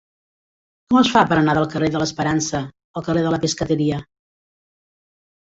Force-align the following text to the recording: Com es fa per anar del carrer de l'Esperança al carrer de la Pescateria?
Com 0.93 0.97
es 1.01 1.11
fa 1.15 1.21
per 1.33 1.37
anar 1.41 1.53
del 1.57 1.67
carrer 1.75 1.89
de 1.95 2.01
l'Esperança 2.03 2.63
al 3.01 3.05
carrer 3.09 3.27
de 3.27 3.35
la 3.37 3.41
Pescateria? 3.45 4.01